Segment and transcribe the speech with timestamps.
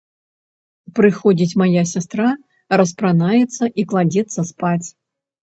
[0.99, 2.31] Прыходзіць мая сястра,
[2.81, 4.87] распранаецца і кладзецца спаць.